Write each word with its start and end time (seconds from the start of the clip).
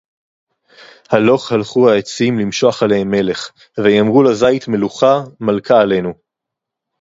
הָל֤וֹךְ 1.11 1.51
הָֽלְכוּ֙ 1.53 1.87
הָעֵצִ֔ים 1.89 2.39
לִמְשֹׁ֥חַ 2.39 2.83
עֲלֵיהֶ֖ם 2.83 3.09
מֶ֑לֶךְ 3.11 3.39
וַיֹּאמְר֥וּ 3.83 4.23
לַזַּ֖יִת 4.23 4.63
׳מְלוֹכָה׳ 4.69 5.15
״מָלְכָ֥ה״ 5.39 5.79
עָלֵֽינוּ׃ 5.83 6.13